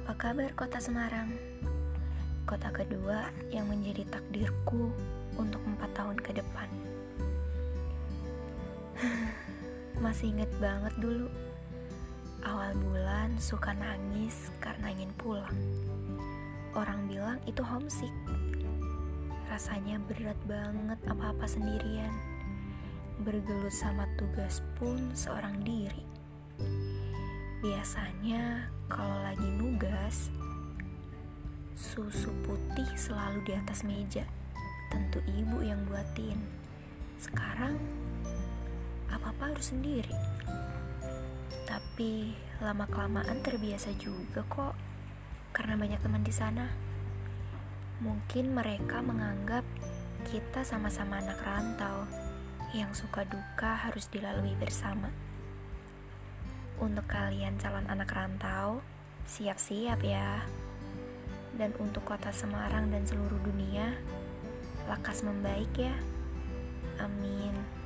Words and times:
kabar 0.00 0.48
kota 0.56 0.80
Semarang? 0.80 1.28
Kota 2.48 2.72
kedua 2.72 3.28
yang 3.52 3.68
menjadi 3.68 4.08
takdirku 4.08 4.88
untuk 5.36 5.60
empat 5.68 5.92
tahun 5.92 6.16
ke 6.16 6.40
depan. 6.40 6.68
Masih 10.04 10.32
inget 10.32 10.48
banget 10.56 10.96
dulu, 10.96 11.28
awal 12.48 12.72
bulan 12.80 13.36
suka 13.36 13.76
nangis 13.76 14.48
karena 14.64 14.88
ingin 14.88 15.12
pulang. 15.20 15.52
Orang 16.72 17.04
bilang 17.04 17.36
itu 17.44 17.60
homesick. 17.60 18.12
Rasanya 19.52 20.00
berat 20.08 20.40
banget 20.48 20.98
apa-apa 21.04 21.44
sendirian. 21.44 22.12
Bergelut 23.20 23.74
sama 23.76 24.08
tugas 24.16 24.64
pun 24.80 25.12
seorang 25.12 25.60
diri. 25.60 26.08
Biasanya 27.60 28.72
kalau 28.88 29.20
lagi 29.20 29.44
nugas, 29.44 30.32
susu 31.76 32.32
putih 32.40 32.88
selalu 32.96 33.44
di 33.44 33.52
atas 33.52 33.84
meja. 33.84 34.24
Tentu 34.88 35.20
ibu 35.28 35.60
yang 35.60 35.84
buatin. 35.84 36.40
Sekarang, 37.20 37.76
apa-apa 39.12 39.52
harus 39.52 39.76
sendiri. 39.76 40.16
Tapi 41.68 42.32
lama-kelamaan 42.64 43.44
terbiasa 43.44 43.92
juga 44.00 44.40
kok, 44.48 44.72
karena 45.52 45.76
banyak 45.76 46.00
teman 46.00 46.24
di 46.24 46.32
sana. 46.32 46.64
Mungkin 48.00 48.56
mereka 48.56 49.04
menganggap 49.04 49.68
kita 50.32 50.64
sama-sama 50.64 51.20
anak 51.20 51.36
rantau 51.44 52.08
yang 52.72 52.96
suka 52.96 53.28
duka 53.28 53.84
harus 53.84 54.08
dilalui 54.08 54.56
bersama. 54.56 55.12
Untuk 56.80 57.04
kalian 57.12 57.60
calon 57.60 57.84
anak 57.92 58.08
rantau, 58.16 58.80
siap-siap 59.28 60.00
ya. 60.00 60.40
Dan 61.52 61.76
untuk 61.76 62.08
kota 62.08 62.32
Semarang 62.32 62.88
dan 62.88 63.04
seluruh 63.04 63.36
dunia, 63.44 63.92
lakas 64.88 65.20
membaik 65.20 65.68
ya. 65.76 65.92
Amin. 67.04 67.79